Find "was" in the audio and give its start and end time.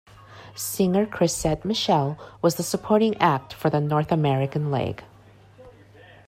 2.41-2.55